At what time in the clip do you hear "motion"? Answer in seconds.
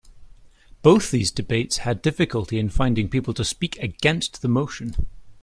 4.47-4.95